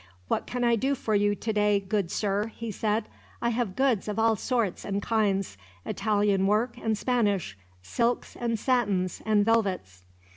[0.29, 3.07] "What can I do for you today, good sir?" he said.
[3.39, 9.21] "I have goods of all sorts and kinds: Italian work and Spanish; silks, and satins,
[9.27, 10.03] and velvets."